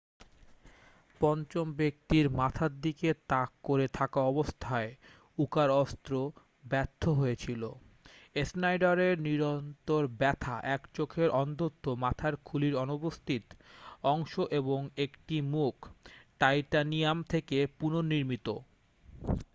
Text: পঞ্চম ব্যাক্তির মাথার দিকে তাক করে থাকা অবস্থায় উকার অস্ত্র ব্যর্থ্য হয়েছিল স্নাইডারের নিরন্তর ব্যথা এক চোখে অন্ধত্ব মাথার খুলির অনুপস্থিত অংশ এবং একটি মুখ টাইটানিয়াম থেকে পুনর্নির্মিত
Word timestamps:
পঞ্চম 1.21 1.67
ব্যাক্তির 1.73 2.25
মাথার 2.31 2.71
দিকে 2.81 3.09
তাক 3.27 3.49
করে 3.63 3.85
থাকা 3.93 4.19
অবস্থায় 4.23 4.91
উকার 5.37 5.69
অস্ত্র 5.81 6.13
ব্যর্থ্য 6.65 7.09
হয়েছিল 7.11 7.63
স্নাইডারের 8.43 9.15
নিরন্তর 9.19 10.03
ব্যথা 10.19 10.55
এক 10.75 10.81
চোখে 10.93 11.25
অন্ধত্ব 11.33 11.85
মাথার 11.95 12.33
খুলির 12.45 12.75
অনুপস্থিত 12.75 13.43
অংশ 14.03 14.33
এবং 14.51 14.79
একটি 14.97 15.35
মুখ 15.53 15.75
টাইটানিয়াম 16.39 17.17
থেকে 17.23 17.57
পুনর্নির্মিত 17.79 18.47